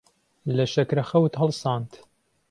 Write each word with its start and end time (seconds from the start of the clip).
لە 0.55 0.65
شەکرەخەوت 0.73 1.33
هەڵساند. 1.41 1.91